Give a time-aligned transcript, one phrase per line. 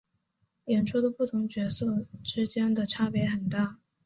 [0.65, 3.77] 演出的不同角色之间的差别很大。